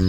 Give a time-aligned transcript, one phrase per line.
[0.00, 0.08] 欢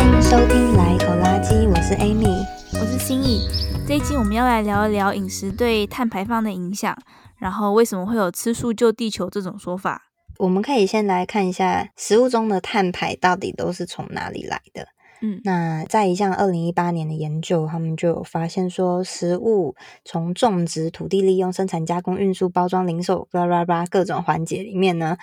[0.00, 3.46] 迎收听《来口垃圾》，我是 Amy，我是心意。
[3.86, 6.98] 这一期我们要来聊一聊饮食对碳排放的影响，
[7.36, 10.08] 然后为什么会有“吃素救地球”这种说法？
[10.38, 14.88] 我们可以先来看一下食物中的碳排到底都是从哪里来的。
[15.42, 19.74] 那在一项二零一八年的研究，他们就有发现说，食物
[20.04, 25.16] 从种植、土地利用、生产、加工、运输、包装、零售，巴拉巴拉各种环节里面呢。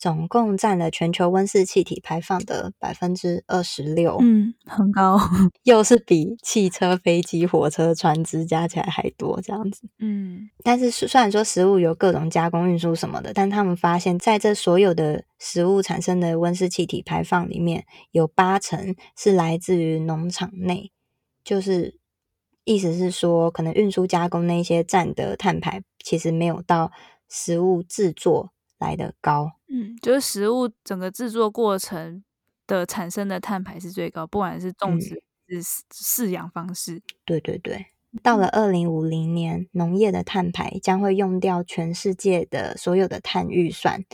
[0.00, 5.20] 总共占了全球温室气体排放的百分之二十六，嗯，很高，
[5.64, 10.48] 又是比汽车、飞机、火车、船只加起来还多这样子，嗯。
[10.64, 20.90] 但是虽然说食物有各种加工、运输什么的，但他们发现，在这所有的食物产生的温室气体排放里面，有八成是来自于农场内，
[21.44, 21.98] 就是
[22.64, 26.90] 意思是说，可能运输加工那些占的碳排，其实没有到
[27.28, 32.24] 食物制作来的高，嗯，就是食物整个制作过程
[32.66, 36.96] 的产生的碳排是最高，不管是种植是饲养方式。
[36.96, 37.86] 嗯，对对对，
[38.22, 44.04] 到了二零五零年，农业的碳排将会用掉全世界的所有的碳预算，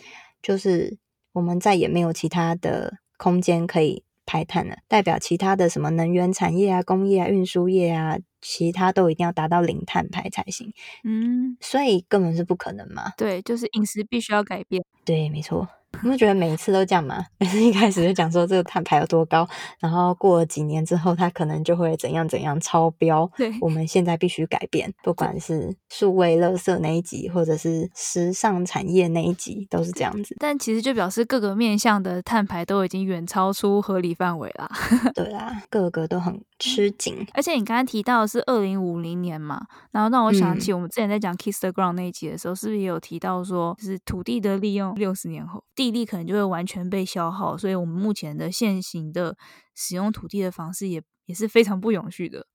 [0.42, 0.98] 就是
[1.32, 8.18] 我们再也没有其他的空间可以排碳了，代表其他的什么能源产业啊、工业啊、运输业啊。
[8.48, 13.12] 其他都一定要达到零碳排才行，嗯，所以根本是不可能嘛。
[13.16, 14.84] 对，就是饮食必须要改变。
[15.04, 15.68] 对，没错。
[16.02, 17.24] 你会觉得每一次都这样吗？
[17.38, 23.30] 每次一开始就讲说这个碳排有多高，然后过了几年之后，它可能就会怎样怎样超标。
[23.36, 30.36] 对，我们现在必须改变，不管是数位垃圾那一集，或者是时尚产业那一集，都是这样子。
[30.38, 34.70] 但其实就表示各个面向的碳排都已经远超出合理范围啦。
[35.14, 37.26] 对啦，各个都很吃紧。
[37.34, 49.36] 而且你刚刚提到的是二零五零年嘛，然后让我想起我们之前在讲 Kiss the Ground 那一集的时候，嗯、是不是也有提到说，就是土地的利用六十年后地力可能就会完全被消耗，所以我们目前的现行的
[49.74, 52.46] 使用土地的方式也也是非常不永续的。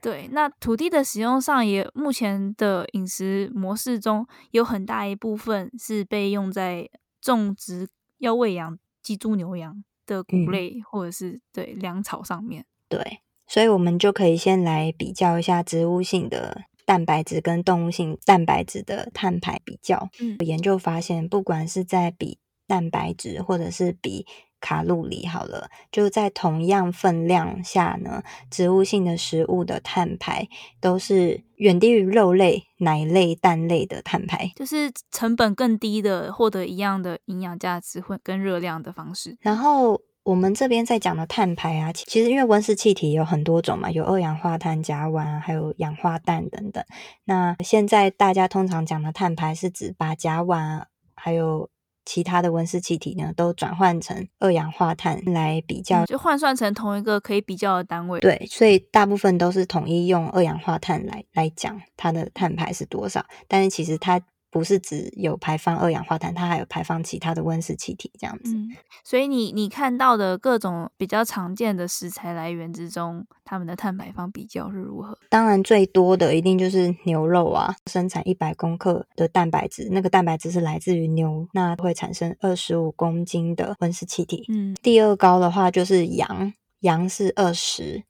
[0.00, 6.88] 对，那土地的使用上也目前的饮食模式中有很大一部分是被用在
[7.20, 12.64] 种植要喂养鸡、猪、牛、羊的谷类、嗯、或者是对粮草上面。
[12.88, 16.62] 对，所以我们就可以先来比较一下植物性的。
[16.86, 24.26] 蛋白质跟动物性蛋白质的碳排比较，嗯，研究发现，不管是在比蛋白质或者是比
[24.60, 30.48] 卡路里，好了，就在同样分量下呢，植物性的食物的碳排
[30.80, 40.00] 都是远低于肉类、奶类、蛋类的碳排，就是成本更低的获得一样的营养价值或跟热量的方式，然后。
[40.26, 46.84] 我们这边在讲的碳排啊，其实因为温室气体有很多种嘛，有二氧化碳、甲烷啊，还有氧化氮等等。
[47.26, 50.82] 那现在大家通常讲的碳排是指把甲烷
[51.14, 51.70] 还有
[52.06, 58.18] 其他的温室气体呢，都转换成二氧化碳来比较，就换算成同一个可以比较的单位。
[58.20, 64.18] 对，所以大部分都是统一用二氧化碳来来讲它的碳排是多少，但是其实它。
[64.56, 68.54] 不是只有排放二氧化碳，它还有排放其他的温室气体这样子。
[68.54, 68.70] 嗯，
[69.04, 75.18] 所以你你看到的各种比较常见的食材来源之中，它们的碳排放比较是如何？
[75.28, 84.46] 当然最多的一定就是牛肉啊，生产一百公克的蛋白质，那个蛋白质是来自于牛，那会产生二十五公斤的温室气体。
[84.48, 88.02] 嗯，第二高的话就是羊，羊是二十，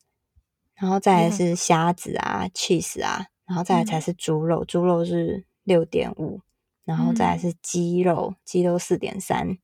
[0.77, 5.45] 然后再来是虾子啊、嗯、cheese 啊，然后再来才是猪肉，猪肉是。
[5.67, 6.41] 六点五，
[6.85, 9.59] 然后再来是鸡肉，嗯、鸡肉四点三，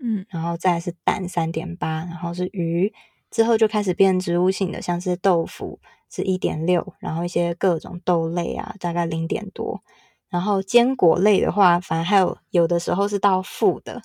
[0.00, 2.92] 嗯，然后再来是蛋三点八，然后是鱼，
[3.30, 5.80] 之后就开始变植物性的，像是豆腐
[6.10, 9.82] 是一点六，然后一些各种豆类啊，大概零点多，
[10.30, 14.02] 然后坚果类的话，反而还有有的时候是到负的，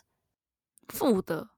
[0.89, 1.49] 负的，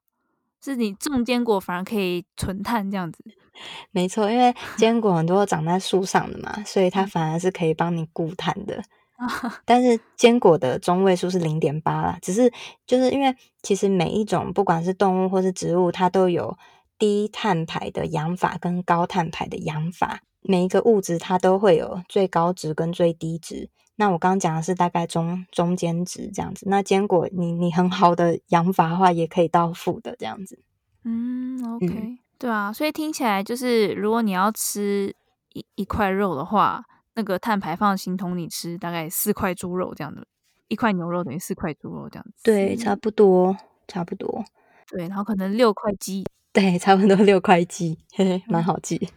[0.62, 3.24] 是你种坚果反而可以存碳这样子，
[3.90, 8.84] 没错，因为坚果很多长在树上的嘛，所以它反而是可以帮你固碳的。
[9.64, 12.52] 但是坚果的中位数是零点八啦，只是
[12.85, 16.58] 就是因为其实每一种不管是动物或是植物，它都有
[17.00, 23.70] 低碳排的养法跟高碳排的养法，每一个物质它都会有最高值跟最低值。
[23.96, 26.66] 那我刚刚讲的是大概中中间值这样子。
[26.70, 30.59] 那坚果你你很好的养法的话，也可以到负的这样子。
[31.06, 35.16] 嗯，OK，嗯对啊，所以听起来就是如果你要吃
[35.53, 36.84] 一一块肉的话。
[37.16, 40.26] 那个碳排放形同你吃大概四块猪肉这样的，
[40.67, 42.44] 一块牛肉等于四块猪肉这样子。
[42.44, 43.58] 对，差不多，
[43.88, 44.44] 差不多。
[44.88, 46.23] 对，然后可能六块鸡。
[46.53, 49.09] 对，差不多六块鸡，嘿嘿，蛮好记。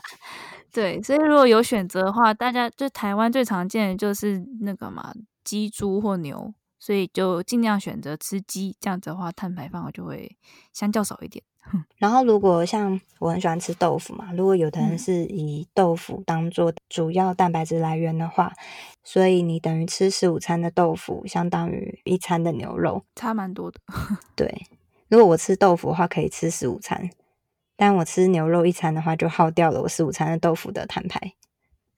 [0.72, 5.12] 对，所以如果有选择的话，大家就台湾最常见的就是那个嘛，
[5.44, 10.38] 鸡、猪或牛，所以就尽量选择吃鸡，这样子的话，碳排放就会
[10.72, 11.44] 相较少一点。
[11.98, 18.56] 然后，如果像我很喜欢吃豆腐嘛，如果有的人是以豆腐当做主要蛋白质来源的话，嗯、
[19.04, 23.78] 所以你等于吃十五餐的豆腐，相当于一餐的牛肉，差蛮多的。
[24.34, 24.66] 对，
[25.08, 27.08] 如果我吃豆腐的话，可以吃十五餐，
[27.76, 31.34] 但我吃牛肉一餐的话，就耗掉了我十五餐的豆腐的碳排。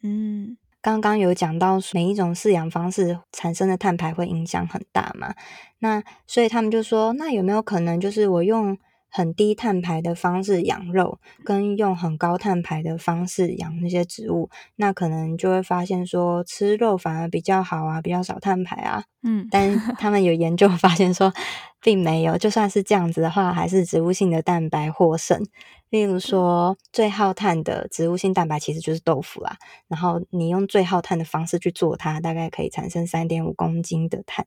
[0.02, 5.34] 嗯，刚刚有讲到每一种饲养方式产生的碳排会影响很大嘛，
[5.78, 8.76] 那所以他们就说，那有没有可能就是我用
[9.12, 19.04] 很低碳排的方式养肉，跟用很高碳排的方式养那些植物，那可能就会发现说吃肉反而比较好啊，比较少碳排啊。
[19.22, 21.32] 嗯，但他们有研究发现说，
[21.80, 25.46] 并没有，就算是这样子的话，还是植物性的蛋白获胜。
[25.90, 29.58] 例如说，最耗碳的植物性蛋白其实就是豆腐啦。
[29.88, 34.46] 然后你用最耗碳的方式去做它，大概可以产生三点五公斤的碳。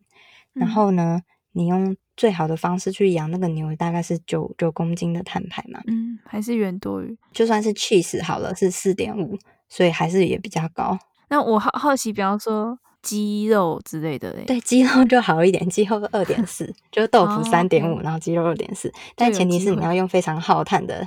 [0.53, 1.21] 然后呢，
[1.51, 5.81] 你用最好的方式去养那个牛，大概是九九公斤的碳排嘛。
[5.87, 7.17] 嗯，还是远多于。
[7.33, 10.97] 就算是 cheese 好了，是四点五，所以还是也比较高。
[11.27, 14.45] 那我好好奇，比方说鸡肉之类的嘞。
[14.45, 18.93] 对，鸡肉就好一点，鸡肉二点四，就是豆腐三点五，然后鸡肉二点四。
[19.15, 21.05] 但前提是你要用非常耗碳的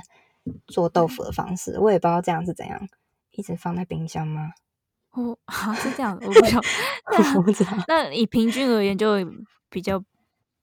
[0.67, 1.79] 做豆腐的方式。
[1.79, 2.79] 我也不知道这样是怎样，
[3.31, 4.51] 一直放在冰箱吗？
[5.13, 6.61] 哦，好，是这样的，我不知道。
[7.35, 7.71] 我不知道。
[7.87, 9.15] 那以平均而言，就
[9.71, 10.03] 比较。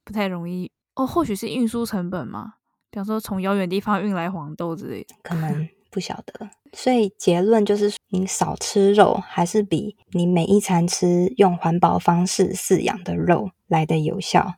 [0.07, 2.55] 不太容易哦，或许是运输成本嘛，
[2.91, 6.49] 比方说从遥远地方运来黄豆之类的，可 能不晓得。
[6.73, 14.55] 所以结论就是，你少吃肉，还是比你每一餐吃用环保方式饲养的肉来的有效。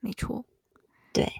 [0.00, 0.46] 没错，
[1.12, 1.30] 对。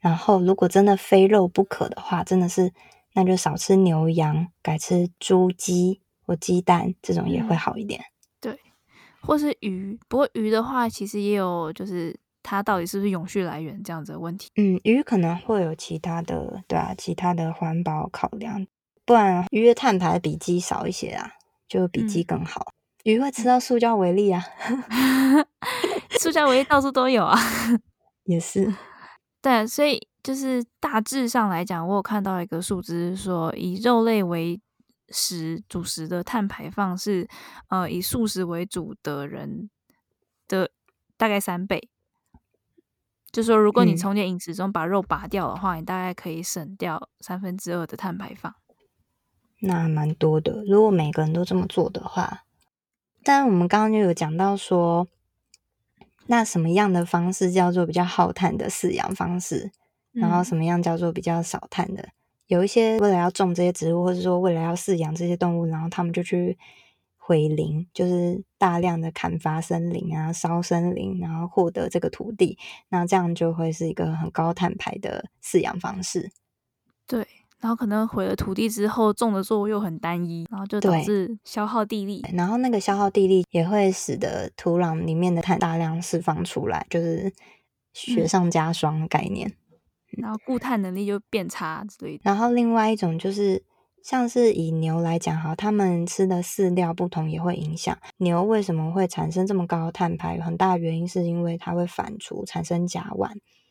[0.00, 2.72] 然后如果真的非肉不可的话，真的是
[3.14, 8.00] 那就少吃牛羊，改吃猪鸡或鸡蛋，这种也会好一点。
[8.00, 8.58] 嗯、对，
[9.20, 9.98] 或是鱼。
[10.08, 12.18] 不过鱼的话，其实也有就是。
[12.44, 14.50] 它到底是不是永续来源这样子的问题？
[14.56, 18.64] 嗯，鱼可能会有其他的，对啊，其他的环保考量，
[19.04, 21.32] 不然鱼的碳排比鸡少一些啊，
[21.66, 22.72] 就比鸡更好。
[23.04, 24.44] 嗯、鱼会吃到塑胶为例啊
[26.20, 27.36] 塑胶为例到处都有啊，
[28.24, 28.72] 也是。
[29.40, 34.60] 对，所以就是大致上来讲，我有看到一个数字，说以肉类为
[35.08, 37.26] 食主食的碳排放是，
[37.68, 39.70] 呃，以素食为主的人
[40.46, 40.70] 的
[41.16, 41.88] 大概三倍。
[43.34, 48.54] 就是说，如果你从你饮食中把肉拔掉的话，嗯，你大概可以省掉三分之二的碳排放。
[49.60, 50.62] 那蛮多的。
[50.68, 52.44] 如果每个人都这么做的话，
[53.24, 55.08] 但我们刚刚就有讲到说，
[56.28, 59.72] 那什么样的方式叫做比较耗碳的饲养方式？
[60.12, 62.04] 然后什么样叫做比较少碳的？
[62.04, 62.12] 嗯，
[62.46, 66.56] 有一些为了要种这些植物，或者说为了要饲养这些动物，然后他们就去。
[67.26, 72.58] 毁林就是大量的砍伐森林啊，烧森林，然后获得这个土地，
[72.90, 76.30] 那这样就会是一个很高碳排的饲养方式。
[77.06, 77.26] 对，
[77.60, 87.32] 然后可能毁了土地之后，种的作物又很单一，然后就导致消耗地力，然后那个消耗地力也会使得土壤里面的碳大量释放出来，就是
[87.94, 92.20] 雪上加霜的概念，嗯、然后固碳能力就变差之类的。
[92.24, 93.64] 然后另外一种就是。
[94.04, 103.30] 像是以牛来讲哈，它们吃的饲料不同也会影响牛为什么会产生这么高的碳排，有很大原因是因为它会反刍产生甲烷。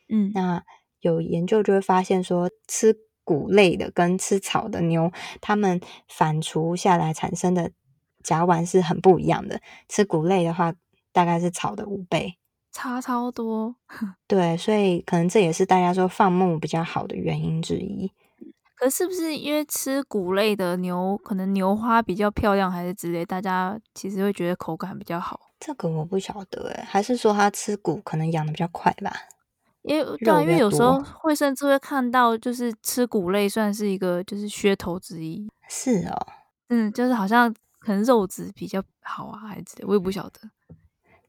[0.10, 0.64] 嗯，那
[1.02, 7.72] 有研究就会发现说，吃谷类的跟吃草的牛，它们反刍下来产生的
[8.24, 9.62] 甲烷是很不一样的。
[9.88, 10.74] 吃谷类的话，
[11.12, 12.40] 大概是草的五倍，
[12.72, 13.76] 差超多。
[14.28, 18.12] 对，所以可能这也是大家说放牧比较好的原因之一。
[18.84, 25.40] 可是不是因为吃谷类的牛，可能牛花比较漂亮，还是之类，大家其实会觉得口感比较好？
[25.58, 29.14] 这个我不晓得诶，还是说它吃谷可能养的比较快吧？
[29.84, 35.50] 因为对啊，因为有时候会甚至会看到，就是吃谷类算是一个就是噱头之一。
[35.70, 36.28] 是哦，
[36.68, 37.50] 嗯，就是好像
[37.80, 40.42] 可能肉质比较好啊，还是之类，我也不晓得。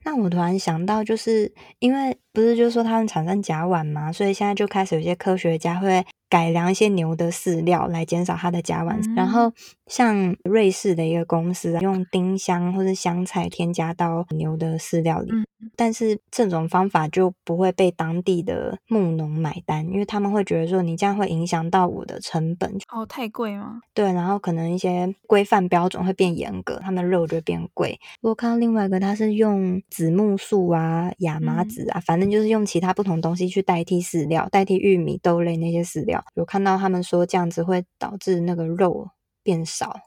[0.03, 6.05] 那我突然想到，就是因为不是就是说他们产生甲烷嘛，所以现在就开始有些科学家会。
[6.35, 9.53] 改良一些牛的饲料来减少它的甲烷，嗯，然后
[9.87, 22.69] 像瑞士的一个公司啊用丁香或是香菜添加到牛的饲料里，嗯，但是这种方法就不会被当地的牧农买单，因为他们会觉得说你这样会影响到我的成本。
[22.93, 23.81] 哦，太贵吗？
[23.95, 27.97] 对，然后可能一些规范标准会变严格，他们的肉就会变贵。
[28.23, 36.24] 我看到另外一个，它是用紫木素啊、亚麻籽啊，嗯，反正就是用其他不同东西去代替饲料，代替玉米、豆类那些饲料。
[36.35, 39.11] 有看到他们说这样子会导致那个肉
[39.43, 40.01] 变少，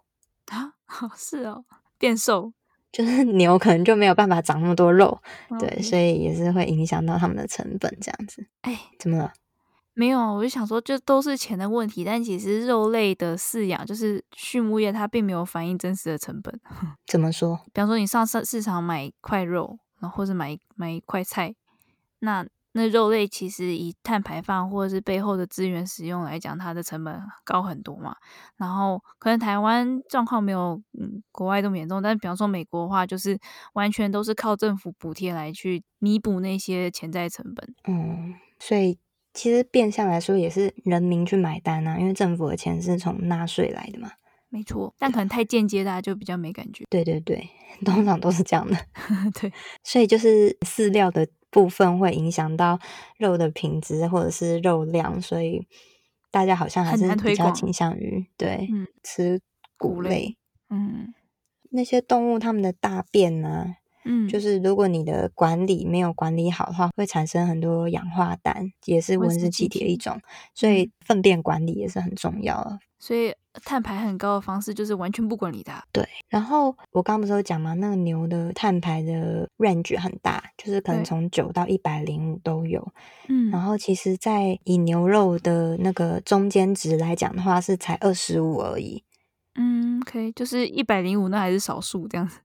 [0.47, 0.73] 啊，
[1.15, 1.63] 是哦，
[1.97, 2.51] 变瘦，
[2.91, 8.47] 就是牛可能就没有办法长那么多肉，哦、对，所以也是会影响到他们的成本这样子。
[8.61, 9.33] 哎，怎么了？
[9.93, 12.03] 没有，我就想说，这都是钱的问题。
[12.03, 16.59] 但其实肉类的饲养，就是畜牧业，它并没有反映真实的成本。
[17.07, 17.59] 怎么说？
[17.73, 21.55] 比方说，你上市市场买一块肉，然后或者买买一块菜，
[22.19, 22.45] 那
[22.77, 28.15] 那肉类其实以碳排放或者是背后的资源使用来讲，它的成本高很多嘛。
[28.55, 33.37] 然后可能台湾状况没有嗯国外这么严重，但是比方说美国的话，就是
[33.73, 37.75] 完全都是靠政府补贴来去弥补那些潜在成本。
[37.87, 38.97] 嗯，所以。
[39.33, 44.09] 其实变相来说也是人民去买单啊，因为政府的钱是从纳税来的嘛。
[44.49, 46.85] 没错，但可能太间接，大家就比较没感觉。
[46.89, 47.47] 对对对，
[47.85, 48.75] 通常都是这样的。
[49.39, 49.53] 对，
[49.83, 52.79] 所以就是饲料的部分会影响到
[53.17, 55.67] 肉的品质或者是肉量，所以
[56.29, 59.41] 大家好像还是比较倾向于对、嗯、吃
[59.77, 60.37] 谷类。
[60.69, 61.13] 嗯，
[61.71, 63.75] 那些动物它们的大便呢、啊？
[64.09, 70.17] 嗯，就是如果你的管理没有管理好的话，会产生很多氧化氮，也是温室气体的一种，
[70.55, 72.79] 所以粪便管理也是很重要的。
[72.99, 73.31] 所以
[73.63, 75.83] 碳排很高的方式就是完全不管理它。
[75.91, 77.73] 对，然后我刚不是有讲吗？
[77.75, 82.91] 那个牛的碳排的 range 很大，就是可能从九到一百零五都有。
[83.27, 89.03] 嗯，然后其实，在以牛肉的那个中间值来讲的话，是才二十五而已。
[89.53, 92.39] 嗯，OK，就是一百零五那还是少数这样子。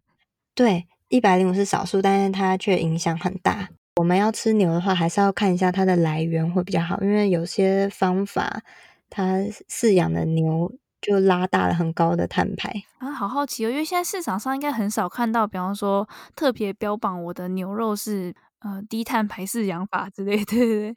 [0.55, 0.87] 对。
[1.13, 3.69] 一百零五是少数，但是它却影响很大。
[3.97, 8.63] 我们要吃牛的话，还是要看一下它的来源会比较好，因为有些方法，
[9.11, 9.37] 它
[9.69, 13.13] 饲养的牛就拉大了很高的碳排啊。
[13.13, 20.97] 好好奇哦，因为现在市场上应该很少看到，比方说特别标榜我的牛肉是呃低碳排饲养法之类的，对对对，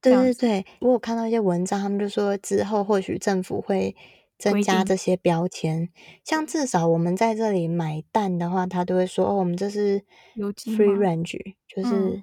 [0.00, 0.66] 对对对。
[0.78, 3.96] 我有看到一些文章，他们就说之后或许政府会。
[4.38, 5.88] 增加这些标签，
[6.24, 10.00] 像至少我们在这里买蛋的话，他都会说哦，我们这是
[10.36, 12.22] free range，就是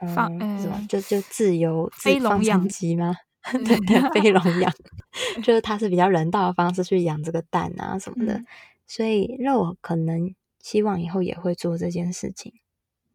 [0.00, 3.14] 嗯，放嗯什么就就自由非笼养鸡吗？
[3.52, 4.72] 对对，非笼养，
[5.42, 8.46] 就是它是比较人道的方式去养这个蛋啊什么的，嗯、
[8.86, 12.52] 所以肉可能希望以后也会做这件事情。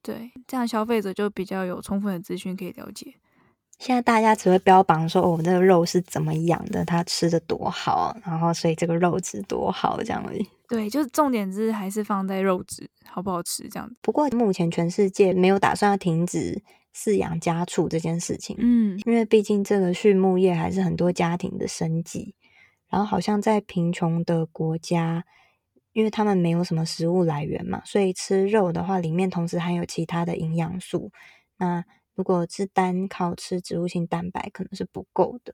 [0.01, 3.15] 对，这样消费者就比较有充分的资讯可以了解。
[3.79, 10.45] 现在大家只会标榜说，哦，这个肉是怎么养的，它吃的多好，然后所以这个肉质多好这样而已。
[10.67, 13.95] 对，就是重点是还是放在肉质好不好吃这样子。
[14.01, 16.61] 不过目前全世界没有打算要停止
[16.95, 22.35] 饲养家畜这件事情，嗯，因为毕竟这个畜牧业还是很多家庭的生计。
[22.89, 25.25] 然后好像在贫穷的国家，
[25.91, 31.11] 因为他们没有什么食物来源嘛，所以吃肉的话，里面同时含有其他的营养素。
[31.57, 31.83] 那
[32.17, 35.53] 如果是单靠吃植物性蛋白，可能是不够的，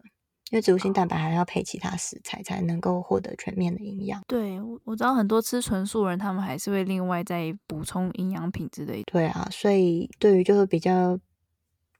[0.50, 4.24] 因为植物性蛋白还要配其他食材才能够获得全面的营养。
[4.27, 9.03] 对，我我知道很多吃纯素人，他们还是会另外再补充营养品之类的。
[9.12, 11.20] 对啊，所以对于就是比较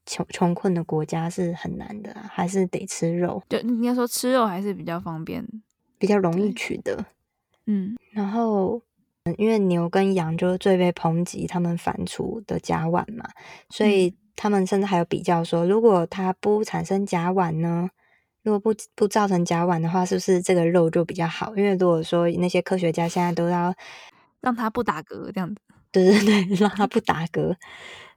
[0.06, 3.42] 穷穷困的国家是很难的，还是得吃肉。
[3.50, 5.46] 就，应该说吃肉还是比较方便，
[5.98, 7.04] 比较容易取得。
[7.66, 8.80] 嗯，然后
[9.36, 13.28] 因为牛跟羊就是最被抨击他们反刍的甲烷嘛，
[13.68, 14.16] 所以。
[14.34, 17.88] 嗯他们甚至还有比较说，如果它不产生甲烷呢？
[18.42, 21.56] 如果不不造成甲烷的话，是不是这个肉就比较好？
[21.56, 23.74] 因为如果说那些科学家现在都要
[24.40, 25.60] 让它不打嗝这样子，
[25.90, 27.54] 对对对， 让它不打嗝，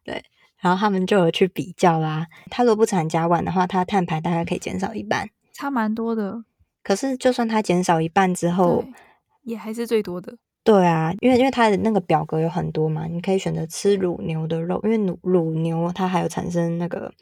[0.03, 0.23] 对。
[0.59, 2.27] 然后他们就有去比较啦。
[2.49, 6.43] 它如果不产甲烷的话，它碳排大概可以减少一半，差蛮多的。
[6.83, 8.83] 可是就算它减少一半之后，
[9.43, 10.35] 也还是最多的。
[10.67, 17.13] 对啊，因为因为它的那个表格有很多嘛，你可以选择吃乳牛的肉，因为乳乳牛它还有产生那个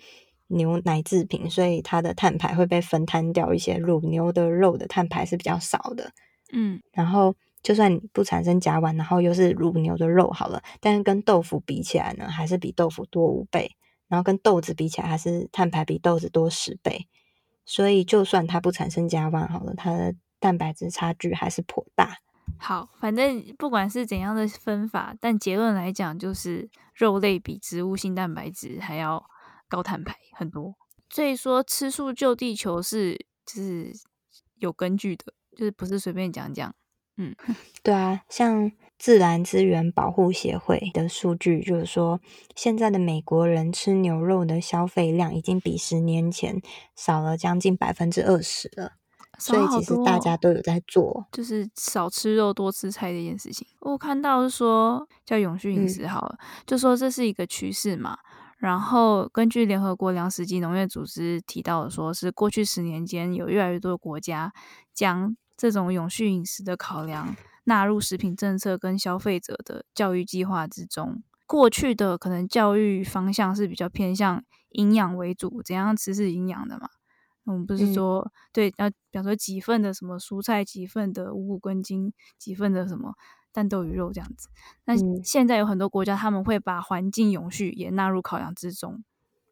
[0.47, 3.77] 牛奶制品，所以它的碳排会被分摊掉一些。
[3.77, 6.09] 乳牛的肉的碳排是比较少的，
[6.53, 13.69] 嗯，然后就算你不产生甲烷，然后又是乳牛的肉好了，但是跟豆腐比起来呢，还是比豆腐多五倍，
[14.07, 17.05] 然后跟豆子比起来，还是碳排比豆子多十倍，
[17.63, 22.17] 所以就算它不产生甲烷好了，它的蛋白质差距还是颇大。
[22.57, 29.23] 好，反正不管是怎样的分法，但结论来讲，就是肉类比植物性蛋白质还要
[29.67, 30.75] 高碳排很多。
[31.09, 33.93] 所以说，吃素救地球是就是
[34.55, 36.73] 有根据的，就是不是随便讲讲。
[37.17, 37.35] 嗯，
[37.83, 42.19] 对啊，像自然资源保护协会的数据就是说，
[42.55, 46.61] 现在的美国人吃牛肉的消费量已经比十年前
[46.95, 48.93] 少了将近百分之二十了。
[49.39, 53.67] 所以其实大家都有在做，就是少吃肉多吃菜这件事情。
[53.81, 58.17] 我看到是说叫永续饮食好了，嗯、就说这是一个趋势嘛。
[58.57, 64.51] 然后根据联合国粮食及农业组织提到的，说是过去十年间有越来越多的国家
[64.93, 71.21] 将这种永续饮食的考量纳入食品政策跟消费者的教育计划之中。
[71.45, 76.89] 过去的可能教育方向是比较偏向营养为主，怎样吃是营养的嘛？
[77.45, 83.13] 我们不是说、嗯、对要，比方说几份的什么蔬菜，几份的五谷根茎，几份的什么
[83.53, 84.49] 蛋豆鱼肉这样子。
[84.85, 89.03] 那现在有很多国家他们会把环境永续也纳入考量之中，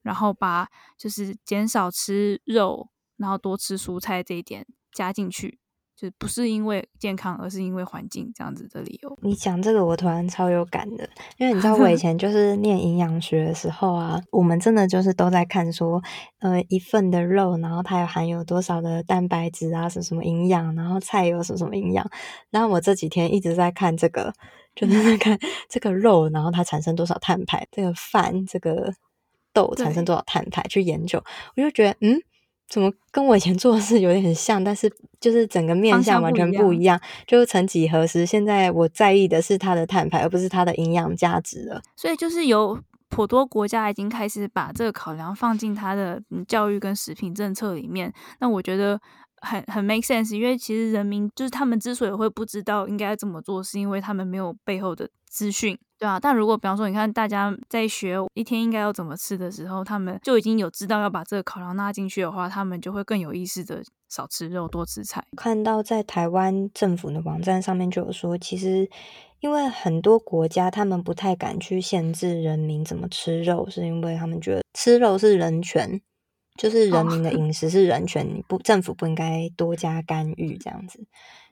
[0.01, 5.59] 然后把就是减少吃肉，然后多吃蔬菜这一点加进去。
[5.95, 9.17] 就不是因为健康，而是因为环境这样子的理由。
[9.21, 11.07] 你讲这个，我突然超有感的，
[11.37, 16.01] 因为你知道我以 前就是念营养学的时候啊，我们真的就是都在看说，
[16.39, 22.05] 呃，一份的肉，然后它有含有多少的蛋白质啊，什么什么营养，然后菜有什么什么营养。
[22.49, 24.33] 然后我这几天一直在看这个，
[24.75, 25.37] 就是在看
[25.69, 28.91] 这个肉，然后它产生多少碳排，这个饭，这个
[29.53, 31.23] 豆产生多少碳排，去研究，
[31.55, 32.19] 我就觉得，嗯。
[32.67, 36.99] 怎么跟我以前做的事有点很像，但是就是整个面向完全不一样。
[37.27, 41.81] 就是曾几何时，现在我在意的是它的碳排，而不是它的营养价值了。
[41.95, 42.79] 所以就是有
[43.09, 48.11] 颇多国家已经开始把这个考量放进它的教育跟食品政策里面。
[48.39, 48.99] 那我觉得
[49.43, 55.77] 很很 make sense，因为其实人民就是他们之所以会不知道应该怎么做，是因为他们没有背后的资讯。
[55.99, 65.23] 对啊，但如果比方说，你看大家在学一天应该要怎么吃的时候，他们就已经有知道要把这个考量纳进去的话，他们就会更有意识的少吃肉，多吃菜。
[65.37, 68.89] 看到在台湾政府的网站上面就有说，其实
[69.39, 76.01] 因为很多国家他们不太敢去限制人民怎么吃肉，是因为他们觉得吃肉是人权，
[76.55, 81.05] 就是人民的饮食是人权，你不政府不应该多加干预这样子。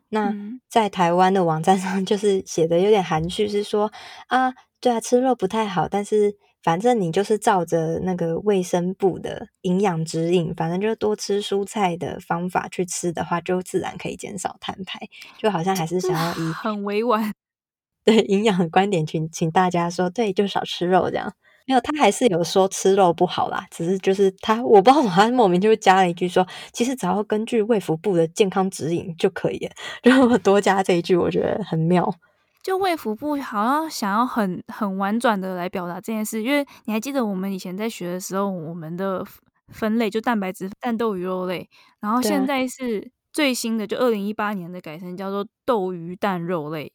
[0.10, 0.34] 那
[0.70, 3.92] 在台湾的网站上，就是写的有点含蓄，是说
[4.28, 15.00] 啊，对啊，吃肉不太好，但是反正你就是照着那个卫生部的营养指引，反正就多吃蔬菜的方法去吃的话，就自然可以减少碳排。
[15.38, 17.34] 就好像还是想要以很委婉
[18.04, 21.34] 对营养的观点，请请大家说，对，就少吃肉这样。
[21.72, 29.72] 没有，他还是有说吃肉不好啦，只是就是他，我不知道他莫名就会加了一句说，其实只要根据卫福部的健康指引就可以了。
[30.04, 32.14] 然后多加这一句，我觉得很妙。
[32.62, 39.26] 就卫福部好像想要很很婉转的来表达这件事，因为你还记得我们以前在学的时候，我们的
[39.70, 41.70] 分类就蛋白质、蛋豆鱼肉类，
[42.02, 46.92] 然后现在是最新的，就二零一八年的改成叫做豆鱼蛋肉类。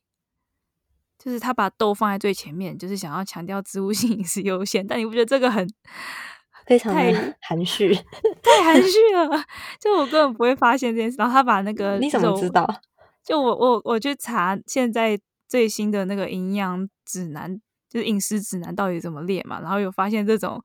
[1.27, 5.69] 就是他把豆放在最前面，就是想要强调植物性饮食优先，但你不觉得这个很
[6.69, 7.93] 非常太含蓄，
[8.41, 9.45] 太含蓄了？
[9.81, 11.17] 就我根本不会发现这件事。
[11.19, 12.65] 然后他把那个你怎么知道？
[13.25, 17.61] 就我我我去查现在最新的那个营养指南，
[17.91, 19.61] 就是饮食指南到底怎么列嘛？
[19.61, 20.63] 然后有发现这种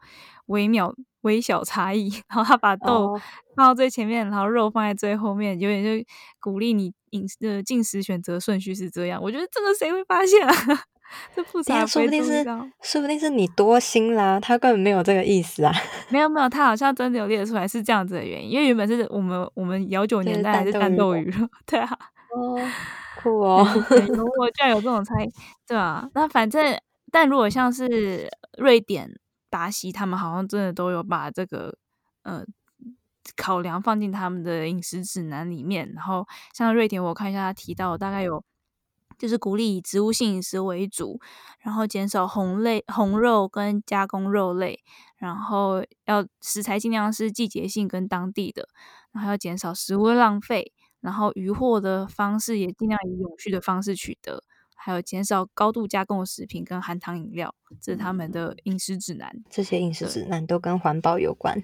[0.51, 2.11] 微妙微小差异。
[2.29, 3.19] 然后他把豆
[3.55, 6.05] 放到最前面，然后肉放在最后面，有点就
[6.39, 6.93] 鼓励你。
[7.11, 10.53] 饮食的进食选择顺序是这样，我觉得这个谁会发现啊？
[11.35, 12.41] 这复杂，说不定是，
[12.81, 15.73] 说不定是你多心啦，他根本没有这个意思啊。
[16.07, 21.29] 没有没有，他好像真的有列出来是这样子的原因，因为原本是我们我们幺九年代还是战斗鱼，
[21.65, 21.89] 对啊，
[22.33, 22.57] 哦，
[23.21, 23.67] 酷哦，
[24.07, 25.29] 如果居然有这种差异，
[25.67, 26.79] 对啊，那反正，
[27.11, 29.19] 但如果像是瑞典、
[29.51, 31.77] 达西，他们好像真的都有把这个，
[32.23, 32.43] 呃。
[33.37, 38.43] 考量放进他们的饮食指南里面，然后像瑞典，我看一下他提到大概有，
[39.19, 41.21] 就是鼓励以植物性饮食为主，
[41.59, 44.83] 然后减少红类、红肉跟加工肉类，
[45.17, 48.67] 然后要食材尽量是季节性跟当地的，
[49.11, 54.43] 然后要减少食物浪费，然后渔获的方式也尽量以永续的方式取得，
[54.83, 59.31] 还有减少高度加工的食品跟含糖饮料，这是他们的饮食指南。
[59.49, 61.61] 这些饮食指南都跟环保有关。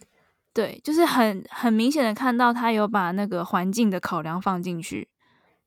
[0.54, 5.10] 对，就是很很明显的看到他有把那个环境的考量放进去，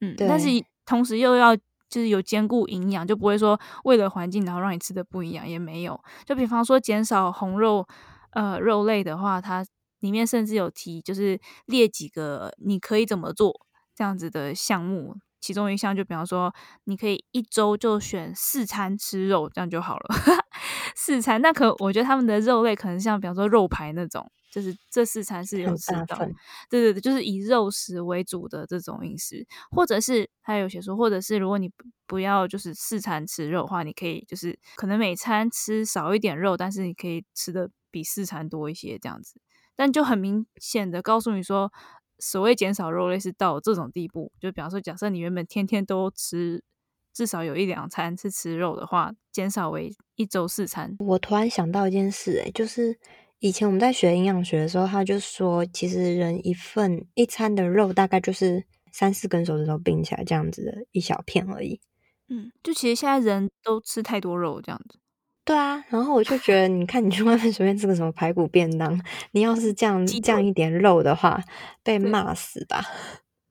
[0.01, 0.49] 嗯，但是
[0.85, 6.01] 同时又要就是有兼顾营养，就不会说为了环境然后让你吃的不一样，也没有。
[6.25, 7.87] 就比方说减少红肉
[8.31, 9.65] 呃肉类的话，它
[10.01, 13.61] 里面甚至有提就是列几个你可以怎么做
[13.95, 20.15] 这样子的项目，其中一项就比方说你可以一周就选四餐吃肉，这样就好了。
[20.95, 24.31] 四餐，那可我觉得他们的肉类可能像比方说肉排那种。
[24.53, 26.19] 就是这四餐是有吃到，
[26.69, 31.71] 对对对，就是以肉食为主的这种饮食，或者是他有写说，或者是如果你
[32.09, 39.41] 不要就是四餐吃肉的话，你可以就是可能每餐吃少一点肉，但是你可以吃的比四餐多一些这样子。
[39.77, 41.73] 但就很明显的告诉你说，
[42.21, 46.63] 所谓减少肉类是到这种地步，就比方说，假设你原本天天都吃，
[47.13, 50.97] 至少有一两餐是吃肉的话，减少为一周四餐。
[51.01, 52.99] 我突然想到一件事，诶，就是。
[53.43, 61.81] 以前我们在学营养学的时候，他就说，其实人一份一餐的肉大概就是三四根手指头并起来这样子的一小片而已。
[62.29, 64.99] 嗯，就其实现在人都吃太多肉这样子。
[65.45, 69.01] 对啊，然后我就觉得，你看你去外面随便吃个什么排骨便当，
[69.33, 71.43] 你要是这样这样一点肉的话，
[71.83, 72.83] 被骂死吧。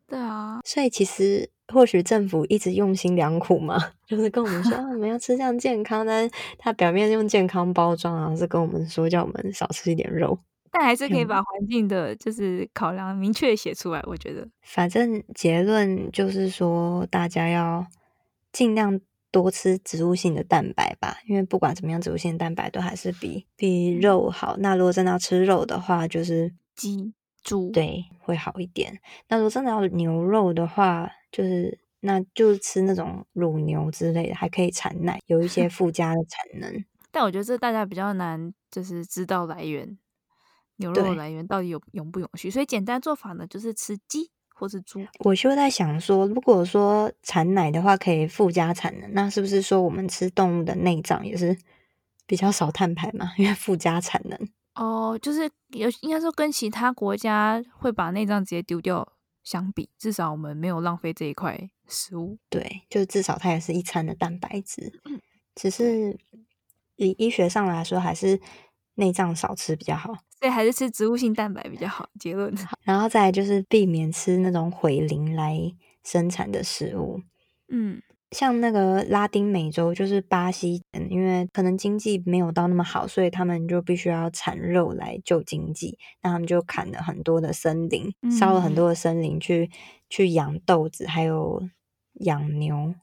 [0.07, 10.39] 对啊，所以其实或许政府一直用心良苦嘛， 就是跟我们说 我们要吃这样健康，但是他表面用健康包装然后，是跟我们说叫我们少吃一点肉，
[10.71, 14.01] 但还是可以把环境的就是考量明确写出来。
[14.07, 17.85] 我觉得，反正结论就是说，大家要
[18.53, 19.01] 尽量。
[19.31, 24.55] 多吃植物性的蛋白吧，因为不管怎么样，植物性的蛋白都还是比比肉好。
[24.57, 27.13] 那如果真的要吃肉的话，就是鸡、
[27.43, 28.99] 猪，对，会好一点。
[29.27, 36.83] 那如果真的要牛肉的话，就是那就是吃那种乳牛之类的，还可以产奶，有一些附加的产能。
[37.11, 39.97] 但我觉得这大家比较难，就是知道来源，
[40.77, 42.49] 牛肉的来源到底有永不永续。
[42.49, 44.31] 所以简单做法呢，就是吃鸡。
[44.59, 51.57] 或是猪，我就在想说，如果说产奶的话可以附加产能，那是不是说我们吃动物的内脏也是
[52.27, 53.31] 比较少碳排嘛？
[53.39, 54.37] 因为附加产能
[54.75, 62.37] 哦，就是有应该说跟其他国家会把内脏直接丢掉相比，至少我们没有浪费这一块食物。
[62.49, 64.99] 对，就至少它也是一餐的蛋白质。
[65.05, 65.19] 嗯，
[65.55, 66.17] 只是
[66.97, 68.39] 以医学上来说，还是
[68.95, 70.13] 内脏少吃比较好。
[70.39, 72.09] 所以还是吃植物性蛋白比较好。
[72.19, 75.59] 结论， 然后再来就是避免吃那种毁林来
[76.03, 77.21] 生产的食物。
[77.67, 85.97] 嗯，像那个拉丁美洲，就是巴西，因为可能经济没有到那么好，所以他们就必须要产肉来救经济。
[86.23, 89.69] 那他们就砍了很多的森林，烧了很多的森林去
[90.09, 91.61] 去养豆子，还有
[92.21, 92.95] 养牛，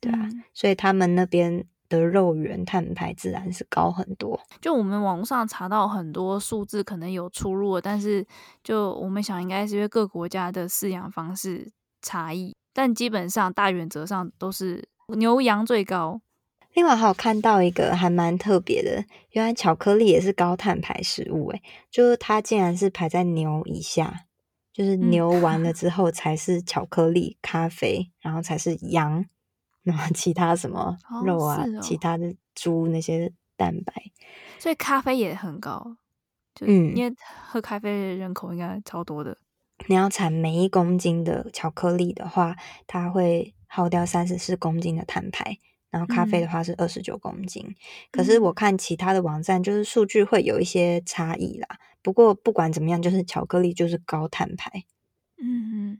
[0.00, 1.66] 对啊，嗯，所以他们那边。
[1.90, 4.40] 的肉源碳排自然是高很多。
[4.62, 8.26] 就我们网络上查到很多数字，可能有出入，但是
[8.64, 16.22] 就我们想，应该是因为各国家的饲养方式差异，但基本上大原则上都是牛羊最高。
[16.72, 24.26] 另外还有看到一个还蛮特别的，原来巧克力也是高碳排食物，诶，就是它竟然是排在牛以下，
[24.72, 29.26] 就是牛完了之后才是巧克力、咖啡，然后才是羊。
[29.82, 33.92] 然后其他什么肉啊，哦哦、其他的猪那些蛋白，
[34.58, 35.96] 所以咖啡也很高。
[36.60, 37.14] 嗯，因为
[37.46, 39.38] 喝咖啡的人口应该超多的。
[39.86, 42.54] 你要产每一公斤的巧克力的话，
[42.86, 45.58] 它会耗掉三十四公斤的碳排。
[45.88, 47.64] 然后咖啡的话是二十九公斤。
[47.66, 47.74] 嗯、
[48.12, 51.66] 可是我看其他的网站，就是数据会有一些差异啦。
[52.02, 54.84] 不过不管怎么样，就是巧克力就是高碳排。
[55.38, 55.98] 嗯嗯。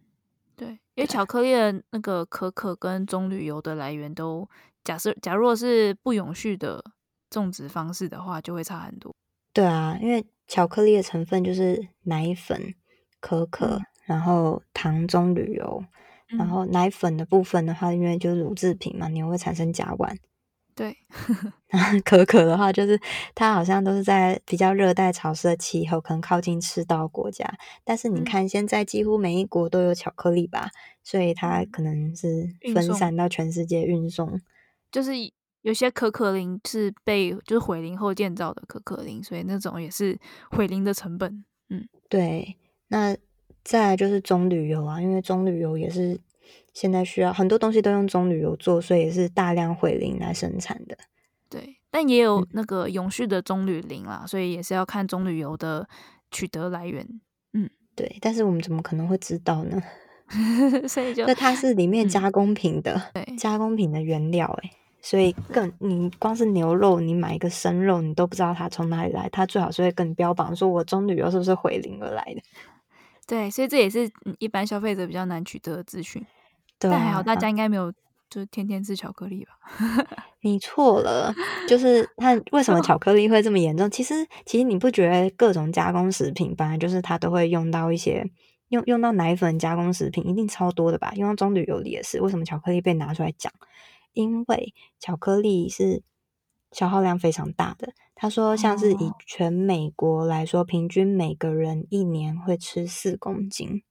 [0.61, 4.47] 对，因为巧克力的那个可可跟棕榈油的来源都
[4.85, 6.85] 假设，假若是不永续的
[7.31, 9.11] 种植方式的话，就会差很多。
[9.55, 12.75] 对啊，因为巧克力的成分就是奶粉、
[13.21, 15.83] 可可，嗯、然后糖、棕榈油，
[16.31, 20.15] 嗯、然后奶粉的部分的话，因为就是乳制品嘛，你会产生甲烷。
[20.81, 20.97] 对，
[22.07, 22.99] 可可的话，就是
[23.35, 27.47] 它好像都是在比较热带潮湿的气候，可能靠近赤道国家。
[27.85, 30.71] 但是你看，现在几乎每一国都有巧克力吧，
[31.05, 34.41] 所以它可能是分散到全世界运送。
[34.91, 35.13] 就是
[35.61, 40.19] 有些可可林是被就是毁林后建造的可可林，所以那种也是
[40.51, 41.45] 毁林的成本。
[41.69, 42.57] 嗯，对。
[42.89, 43.15] 那
[43.63, 46.19] 再来就是棕榈油啊，因为棕榈油也是。
[46.73, 50.97] 现在需要很多东西都用棕榈油做，所以也是大量回林来生产的。
[51.49, 55.89] 对，但也有那个永续的棕榈林啦，嗯、所以也是要看棕榈油的
[56.31, 57.07] 取得来源。
[57.53, 58.17] 嗯，对。
[58.21, 59.83] 但是我们怎么可能会知道呢？
[60.87, 64.71] 所以就那它是里面加工品的，嗯、对，加工品的原料诶，
[65.03, 72.41] 所以更你光是牛肉，你买一个生肉，你都不知道它从哪里来，它最好是会跟你标榜说我棕榈油是不是回林而来的。
[73.27, 76.25] 对，所以这也是一般消费者比较难取得的资讯。
[76.81, 77.93] 对啊，但还好，大家应该没有
[78.29, 79.53] 就是天天吃巧克力吧？
[80.43, 81.33] 你错了，
[81.69, 83.91] 就是它为什么巧克力会这么严重？
[83.91, 88.25] 其实，其实你不觉得各种加工食品本来就是它都会用到一些
[88.69, 91.13] 用用到奶粉加工食品，一定超多的吧？
[91.17, 92.21] 用到棕榈油里也是。
[92.23, 93.53] 为什么巧克力被拿出来讲？
[94.13, 96.03] 因为巧克力是
[96.73, 97.93] 消耗量非常大的。
[98.15, 103.83] 他说，像是以全美国来说，哦、平均每个人一年会吃四公斤。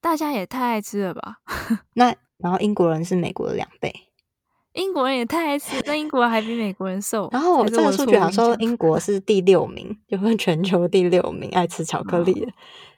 [0.00, 1.38] 大家也太爱吃了吧？
[1.94, 3.92] 那然后英国人是美国的两倍，
[4.74, 7.28] 英国人也太爱吃，那英国人还比美国人瘦。
[7.34, 12.54] 然后我这个数据好像说英国是第六名， 就是全球第六名爱吃巧克力的，哦、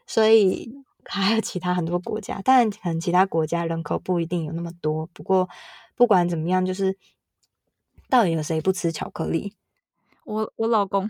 [0.06, 0.70] 所以
[1.06, 5.06] 还有其他很多国家，但可能其他国家人口不一定有那么多。
[5.14, 5.48] 不过
[5.96, 6.98] 不管怎么样，就是
[8.10, 9.54] 到底有谁不吃巧克力？
[10.24, 11.08] 我我老公。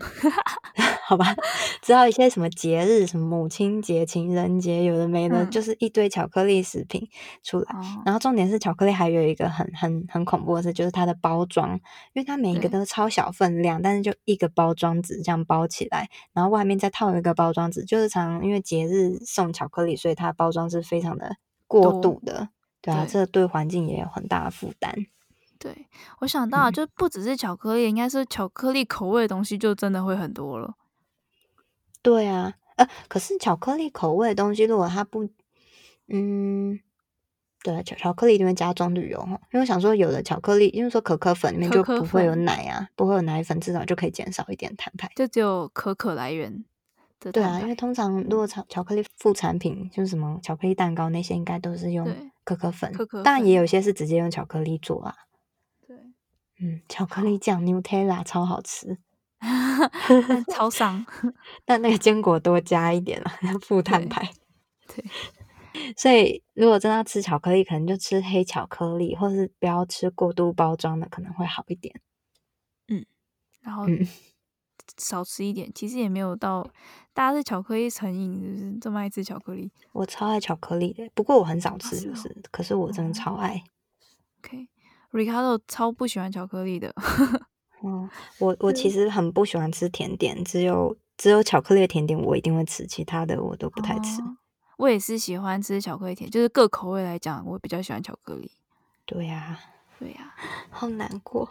[1.11, 1.35] 好吧？
[1.83, 7.05] 知道一些什么节日，什么母亲节、情人节，有的没的，嗯、就是一堆巧克力食品
[7.43, 7.65] 出来。
[7.75, 11.73] 哦、然后重点是巧克力还有一个很很很恐怖的事，就是它的包装，
[12.13, 21.35] 因为它每一个都是超小分量，但是就一个包装纸这样包起来，然后外面再套一个包装纸，就是常因为节日送巧克力，所以它包装是非常的
[21.67, 22.47] 过度的。
[22.81, 24.95] 对啊，对这对环境也有很大的负担。
[25.59, 25.87] 对，
[26.21, 30.75] 我想到、嗯、就不只是巧克力，应该是巧克力口味的东西就真的会很多了。
[32.01, 35.29] 对啊，呃，可是巧克力口味的东西，如果它不，
[36.07, 36.79] 嗯，
[37.63, 45.11] 对，巧巧克力里面加棕榈油哈，因为我想说有的巧克力，因为说可可粉里面就不会有奶啊，不会有奶粉，至少就可以减少一点碳排。
[45.15, 46.63] 就只有可可来源。
[47.31, 52.07] 对啊，因为通常如果巧巧克力副产品，就是什么巧克力蛋糕那些，应该都是用
[52.43, 55.15] 可可粉，可可粉当然也有些是直接用巧克力做啊。
[55.87, 55.95] 对
[56.59, 58.97] 嗯，巧克力酱 Nutella 超好吃，
[60.53, 61.05] 超爽。
[61.65, 64.29] 但那个坚果多加一点了， 负碳排。
[64.87, 65.05] 对，
[65.95, 72.01] 所以如果真的要吃巧克力，可能就吃黑巧克力，或是不要吃过度包装的，可能会好一点。
[72.87, 73.05] 嗯，
[73.61, 73.85] 然后
[74.97, 76.67] 少吃一点，嗯、其实也没有到
[77.13, 79.71] 大家是巧克力成瘾，就是这么爱吃巧克力。
[79.93, 83.63] 我超爱巧克力的，不过我很少吃，就是，是哦、可是我真的超爱。
[84.39, 84.67] OK。
[85.11, 86.95] Ricardo 超不喜欢巧克力的。
[87.83, 94.21] 嗯，我我其实很不喜欢吃甜点，只有只有巧克力的甜点我一定会吃，其他的我都不太吃。
[94.21, 94.37] 哦，
[94.77, 98.51] 我也是喜欢吃巧克力甜，就是各口味来讲，我比较喜欢巧克力。
[99.05, 99.59] 对呀，
[99.99, 100.33] 对呀，
[100.69, 101.49] 好难过。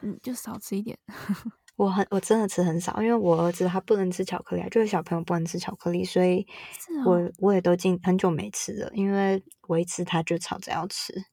[0.00, 0.96] 嗯，就少吃一点。
[1.76, 6.44] 我很我真的吃很少，因为我儿子他不能吃巧克力，就是小朋友不能吃巧克力，所以
[7.04, 11.26] 我，我我也都进很久没吃了，因为我一吃他就吵着要吃。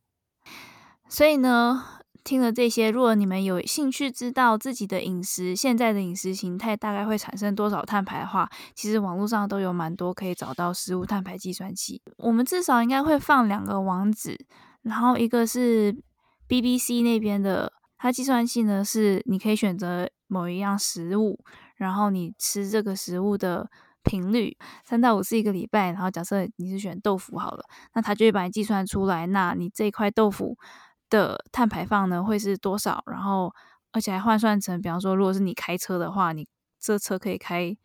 [1.10, 1.84] 所以呢，
[2.26, 12.02] 听了这些，如果你们有兴趣知道自己的饮食现在的饮食形态大概会产生多少碳排的话，其实网络上都有蛮多可以找到食物碳排计算器。
[12.18, 14.36] 我们至少应该会放两个网址，
[14.82, 15.96] 然后一个是
[16.50, 21.40] BBC 那边的，它计算器呢是你可以选择某一样食物，
[21.76, 23.70] 然后你吃这个食物的
[24.04, 30.58] 频率三到五次一个礼拜，然后假设你是选豆腐好了，那它就会把你计算出来，那你这块豆腐。
[31.16, 33.04] 的碳排放呢会是多少？
[33.08, 33.54] 然后
[33.92, 36.46] 而且还换算成，比方说，如果是你开车的话，你
[36.80, 37.76] 这车可以开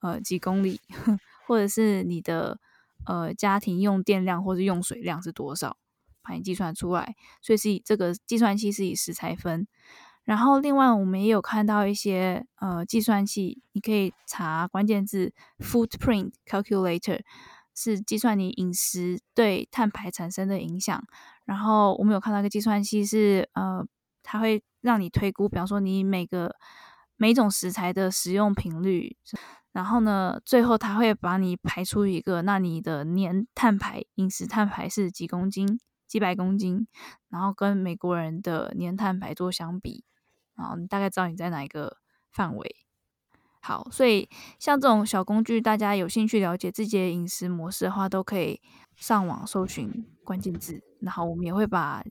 [0.00, 0.80] 呃几公里，
[1.46, 2.58] 或者是你的
[3.06, 5.76] 呃家庭用电量或者用水量是多少，
[6.22, 7.14] 把你计算出来。
[7.42, 9.68] 所以是以这个计算器是以食材分。
[10.24, 17.20] 然后另外我们也有看到一些呃计算器，你可以查关键字 footprint calculator，
[17.74, 21.02] 是计算你饮食对碳排产生的影响。
[21.48, 23.82] 然后我们有看到一个计算器是，呃，
[24.22, 26.54] 它会让你推估，比方说你每个
[27.16, 29.16] 每种食材的使用频率，
[29.72, 36.86] 然后呢，最后它会把你排出一个，那你的年碳排饮食碳排是几公斤、几百公斤，
[37.30, 40.04] 然后跟美国人的年碳排做相比，
[40.54, 41.96] 然后你大概知道你在哪一个
[42.30, 42.76] 范围。
[43.62, 48.60] 好，所以像这种小工具，大家有兴趣了解自己的饮食模式的话，都可以
[48.96, 50.87] 上网搜寻关键字。
[51.00, 52.02] 然后我们也会把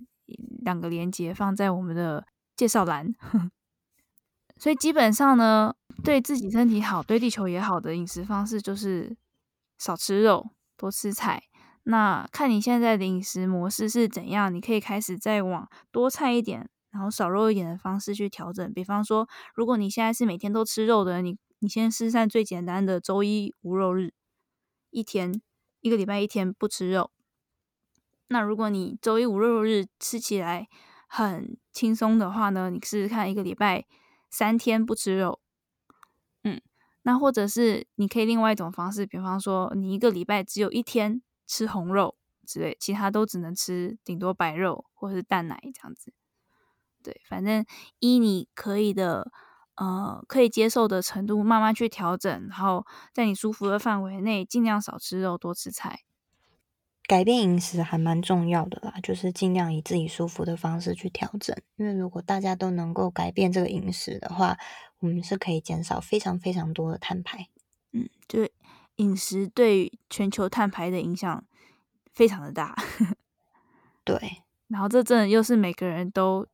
[0.63, 3.13] 两个连接放在我们的介绍栏，
[4.57, 5.73] 所以基本上呢，
[6.03, 9.15] 对自己身体好、对地球也好的饮食方式就是
[9.77, 11.43] 少吃肉、多吃菜。
[11.83, 18.73] 那看你现在的饮食模式是怎样，你可以开始再往多菜一点，然后少肉一点的方式去调整。
[18.73, 24.13] 比方说，如果你现在是每天都吃肉的，你你先试试最简单的周一无肉日，
[24.89, 25.41] 一天
[25.79, 27.09] 一个礼拜一天不吃肉。
[28.29, 30.67] 那如果你周一五六日吃起来
[31.07, 33.85] 很轻松的话呢，你试试看一个礼拜
[34.29, 35.39] 三天不吃肉，
[36.43, 36.61] 嗯，
[37.03, 46.13] 那或者是你可以另外一种方式，比方说你一个礼拜只有一天吃红肉之类，其他都只能吃顶多白肉或者是蛋奶这样子。
[47.01, 47.65] 对，反正
[47.99, 49.31] 依你可以的，
[49.75, 56.01] 呃，可以接受的程度慢慢去调整，然后在你舒服的范围内尽量少吃肉，多吃菜。
[57.07, 61.55] 改变饮食还蛮重要的啦，就是尽量以自己舒服的方式去调整。
[61.77, 64.57] 因为如果大家都能够改变这个饮食的话，
[64.99, 67.47] 我们是可以减少非常非常多的碳排。
[67.93, 68.51] 嗯，就是
[68.97, 71.45] 饮食对全球碳排的影响
[72.13, 72.75] 非常的大。
[74.03, 76.45] 对，然后这真的又是每个人都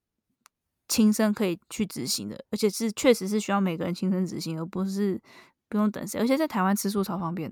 [0.88, 5.20] 亲身可以去执行的，而且是确实是需要每个人亲身执行，而不是
[5.68, 6.20] 不用等谁。
[6.20, 7.52] 而且在台湾吃素超方便。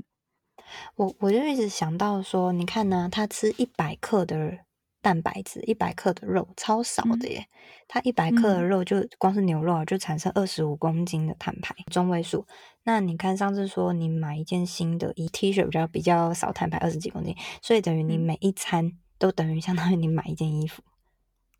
[0.95, 4.59] 我我就一直想到说，你看呢，他吃一百克的
[5.01, 7.39] 蛋白质，一百克的肉超少的耶。
[7.39, 7.49] 嗯、
[7.87, 12.45] 它一百克的肉就光是牛肉啊，就产生二十五公斤的碳排，中位数。
[12.83, 20.81] 那你看上次说你买一件新的一 T 恤比较比较少碳排，二十几公斤，所以等于你每一餐都等于相当于你买一件衣服。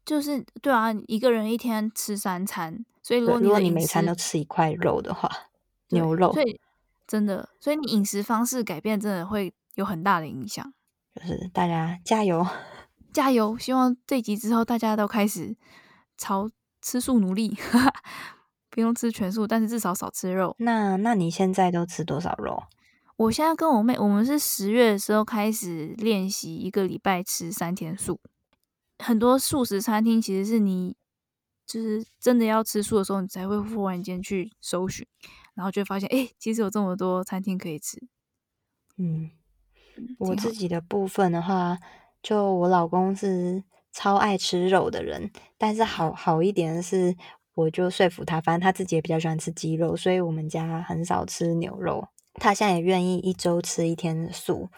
[0.03, 5.29] 就是对啊，一个人一天吃三餐，所以如果你，如果你每餐都吃一块肉的话，
[5.89, 6.59] 牛肉，所以
[7.11, 10.73] 真的，所以你饮食方式改变真的会有很大的影响。
[11.13, 12.47] 就是大家加油，
[13.11, 13.57] 加油！
[13.57, 15.53] 希望这集之后大家都开始
[16.17, 16.49] 朝
[16.81, 17.57] 吃素努力，
[18.71, 20.55] 不用吃全素，但是至少少吃肉。
[20.59, 22.63] 那那你现在都吃多少肉？
[23.17, 28.21] 我现在跟我妹，我们是十月的时候开始练习，一个礼拜吃三天素。
[28.99, 30.95] 很多素食餐厅其实是你，
[31.67, 35.05] 就是真的要吃素的时候，你才会忽然间去搜寻，
[35.53, 37.97] 然后就会发现，哎、欸，其实有这么多餐厅可以吃。
[38.97, 39.31] 嗯，
[40.19, 41.77] 我自己的部分的话，
[42.21, 47.15] 就我老公是超爱吃肉的人，但是好好一点的是，
[47.53, 52.07] 我就说服他，反正他自己也比较喜欢吃鸡肉，所以我们家很少吃牛肉。
[52.35, 54.69] 他现在也愿意一周吃一天素，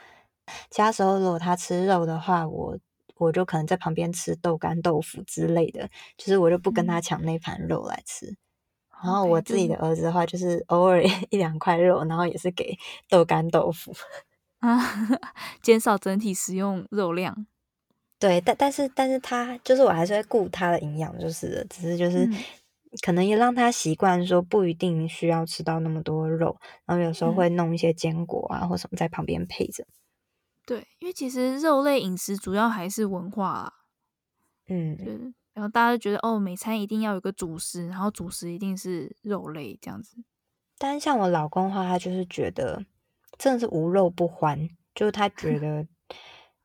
[0.70, 2.78] 其他时候如果他吃肉的话，我。
[3.18, 8.36] 我就可能在旁边吃豆干豆腐之类的，就是我就不跟他抢那盘肉来吃。
[9.04, 12.76] 嗯、然后我自己的儿子的话，就是偶尔 一两块肉，然后也是给
[13.10, 13.94] 豆干豆腐。
[14.60, 14.80] 啊，
[15.62, 17.46] 减少整体食用肉量。
[18.18, 22.34] 对，但但是但是他就是我还是会顾他的营养，就是只是就是、嗯、
[23.06, 29.86] 可能也让他习惯说不一定需要吃到那么多肉，然后有时候会弄一些坚果啊、嗯、或什么在旁边配着。
[30.66, 33.74] 对，因为其实肉类饮食主要还是文化啊，
[34.70, 40.18] 嗯，对，然后大家都觉得哦，每餐一定要有个主食，然后主食一定是肉类这样子。
[40.78, 42.84] 但像我老公的话，他就是觉得
[43.38, 45.88] 真的是无肉不欢，就是他觉 得，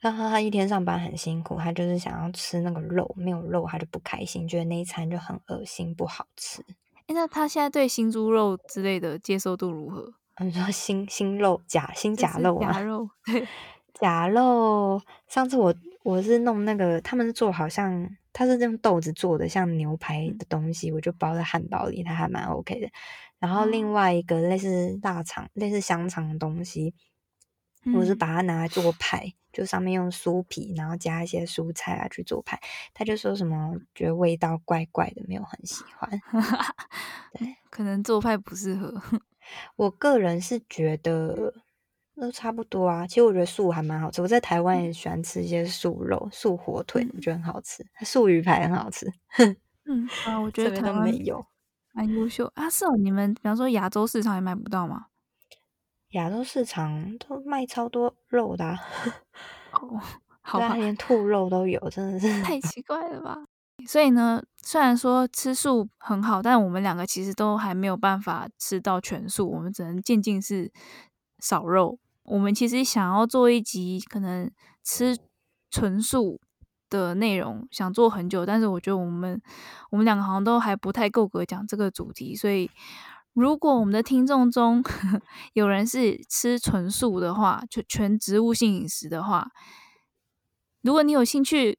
[0.00, 6.62] 他他一天上班很辛苦，他就是想要吃那个肉，没有肉他就不开心，觉得那一餐就很恶心，不好吃。
[7.06, 10.14] 诶，那他现在对新猪肉之类的接受度如何？
[10.40, 12.72] 你说新新肉假新假肉啊？
[12.72, 13.46] 假肉，对。
[13.94, 15.74] 假肉，上次我
[16.04, 22.88] 我是弄那个，他们是做好像他是用豆子做的，像牛排的东西，我就包在汉堡里，它还蛮 OK 的。
[23.40, 26.94] 然后另外一个类似腊肠、类似香肠的东西，
[27.92, 32.60] 我是把它拿来做派，就上面用酥皮，然后加一些蔬菜啊去做派。
[32.94, 36.08] 他就说什么觉得味道怪怪的，没有很喜欢。
[37.34, 39.02] 对，可能做派不适合。
[39.74, 41.52] 我个人是觉得。
[42.20, 44.20] 都差不多啊，其实我觉得素还蛮好吃。
[44.20, 47.84] 我在台湾也喜欢吃一些素肉、素火腿，我觉得很好吃。
[48.04, 49.06] 素鱼排很好吃。
[49.90, 51.44] 嗯啊，我觉得台湾没有，
[51.92, 52.68] 蛮优秀啊。
[52.68, 55.06] 是哦，你们比方说亚洲市场也买不到吗？
[56.10, 58.78] 亚洲市场都卖超多肉的，啊，
[59.80, 60.00] 哦，
[60.40, 63.36] 好吧，连兔肉都有，真的是太奇怪了吧？
[63.86, 70.72] 所以呢，虽然说吃素很好，但我们两个其实都还没有办法吃到全素，我们只能渐进式
[71.38, 71.98] 少肉。
[72.28, 74.50] 我们其实想要做一集可能
[74.84, 75.16] 吃
[75.70, 76.40] 纯素
[76.90, 79.40] 的内容，想做很久，但是我觉得我们
[79.90, 82.70] 我们两个好像都还不太够格讲这个主题，所以
[83.34, 84.82] 如果我们的听众中
[85.54, 89.50] 有人是吃纯素的话，就全植物性饮食的话，
[90.82, 91.78] 如果你有兴趣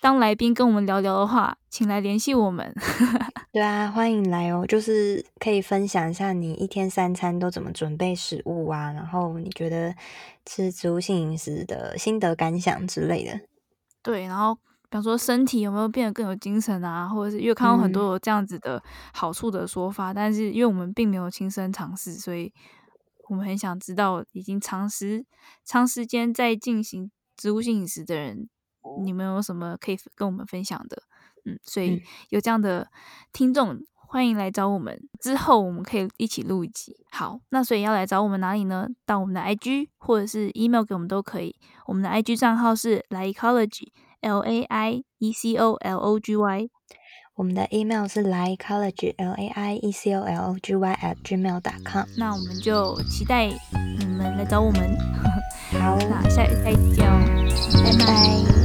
[0.00, 2.74] 当来宾跟我们聊聊的话，请来联系我们。
[3.56, 4.66] 对啊，欢迎来哦！
[4.66, 9.94] 就是可以分享一下你一天三餐都怎么准备食物啊，然后你觉得
[10.44, 13.40] 吃植物性饮食的心得感想之类的。
[14.02, 18.82] 对，然后比方说身体有没有变得更有精神啊，或者是因为看到很多有这样子的
[19.14, 22.52] 好处的说法，嗯、但是因为我们并没有亲身尝试，所以
[23.30, 25.24] 我们很想知道已经长时
[25.64, 28.50] 长时间在进行植物性饮食的人，
[29.02, 31.04] 你们有什么可以跟我们分享的？
[31.46, 32.86] 嗯，所以有这样的
[33.32, 35.00] 听众，嗯、欢迎来找我们。
[35.20, 36.94] 之后我们可以一起录一集。
[37.10, 38.86] 好，那所以要来找我们哪里呢？
[39.06, 41.54] 到我们的 IG 或者是 email 给我们都可以。
[41.86, 46.68] 我们的 IG 账号是 Laiecology，L A I E C O L O G Y。
[47.36, 52.06] 我们的 email 是 Laiecology，L A I E C O L O G Y at gmail.com。
[52.16, 53.48] 那我们就期待
[53.98, 54.96] 你们来找我们。
[55.78, 57.20] 好，那下下一集见哦，
[57.84, 58.55] 拜拜。